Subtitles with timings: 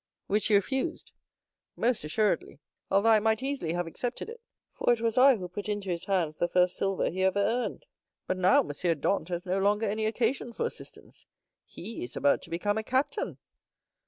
[0.25, 1.11] "Which you refused?"
[1.75, 2.59] "Most assuredly;
[2.89, 6.05] although I might easily have accepted it, for it was I who put into his
[6.05, 7.85] hands the first silver he ever earned;
[8.25, 8.69] but now M.
[8.69, 13.37] Dantès has no longer any occasion for assistance—he is about to become a captain."